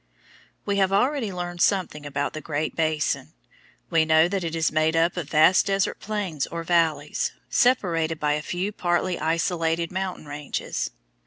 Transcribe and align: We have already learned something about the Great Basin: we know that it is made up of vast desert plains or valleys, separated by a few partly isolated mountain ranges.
We 0.65 0.77
have 0.77 0.91
already 0.91 1.31
learned 1.31 1.61
something 1.61 2.07
about 2.07 2.33
the 2.33 2.41
Great 2.41 2.75
Basin: 2.75 3.33
we 3.91 4.03
know 4.03 4.27
that 4.27 4.43
it 4.43 4.55
is 4.55 4.71
made 4.71 4.95
up 4.95 5.15
of 5.15 5.29
vast 5.29 5.67
desert 5.67 5.99
plains 5.99 6.47
or 6.47 6.63
valleys, 6.63 7.33
separated 7.51 8.19
by 8.19 8.33
a 8.33 8.41
few 8.41 8.71
partly 8.71 9.19
isolated 9.19 9.91
mountain 9.91 10.25
ranges. 10.25 10.89